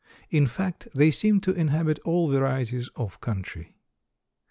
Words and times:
In 0.31 0.47
fact, 0.47 0.87
they 0.95 1.11
seem 1.11 1.41
to 1.41 1.51
inhabit 1.51 1.99
all 1.99 2.27
varieties 2.27 2.89
of 2.95 3.21
country. 3.21 3.75